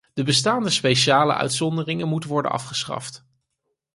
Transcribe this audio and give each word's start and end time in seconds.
De 0.13 0.23
bestaande 0.23 0.69
speciale 0.69 1.33
uitzonderingen 1.33 2.07
moeten 2.07 2.29
worden 2.29 2.51
afgeschaft. 2.51 3.25